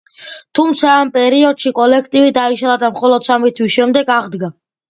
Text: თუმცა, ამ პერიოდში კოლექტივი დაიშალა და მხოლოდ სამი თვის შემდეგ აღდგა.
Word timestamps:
თუმცა, 0.59 0.87
ამ 1.01 1.11
პერიოდში 1.17 1.73
კოლექტივი 1.81 2.33
დაიშალა 2.39 2.81
და 2.85 2.93
მხოლოდ 2.97 3.29
სამი 3.31 3.55
თვის 3.61 3.77
შემდეგ 3.79 4.15
აღდგა. 4.19 4.55